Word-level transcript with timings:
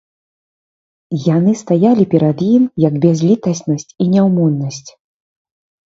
Яны 1.35 1.51
стаялі 1.63 2.07
перад 2.15 2.37
ім, 2.55 2.63
як 2.87 2.93
бязлітаснасць 3.07 3.89
і 4.01 4.13
няўмольнасць. 4.19 4.87